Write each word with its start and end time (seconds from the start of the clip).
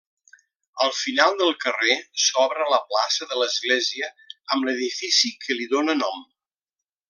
Al 0.85 0.93
final 0.99 1.35
del 1.41 1.51
carrer 1.65 1.97
s'obre 2.23 2.67
la 2.75 2.81
plaça 2.93 3.29
de 3.35 3.39
l'Església 3.43 4.11
amb 4.57 4.69
l'edifici 4.71 5.33
que 5.45 5.61
li 5.61 5.73
dóna 5.77 5.97
nom. 6.03 6.29